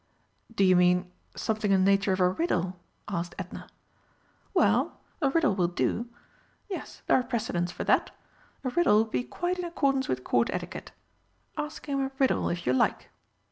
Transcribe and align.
"Do 0.55 0.63
you 0.63 0.75
mean 0.75 1.11
something 1.35 1.71
in 1.71 1.85
the 1.85 1.91
nature 1.91 2.11
of 2.11 2.19
a 2.19 2.27
riddle?" 2.27 2.75
asked 3.07 3.35
Edna. 3.37 3.69
"Well, 4.51 4.99
a 5.21 5.29
riddle 5.29 5.53
will 5.53 5.67
do. 5.67 6.07
Yes, 6.67 7.03
there 7.05 7.19
are 7.19 7.23
precedents 7.23 7.71
for 7.71 7.83
that. 7.83 8.09
A 8.63 8.71
riddle 8.71 9.03
would 9.03 9.11
be 9.11 9.21
quite 9.23 9.59
in 9.59 9.65
accordance 9.65 10.07
with 10.07 10.23
Court 10.23 10.49
etiquette. 10.51 10.91
Ask 11.55 11.85
him 11.85 12.01
a 12.03 12.11
riddle 12.17 12.49
if 12.49 12.65
you 12.65 12.73
like." 12.73 13.11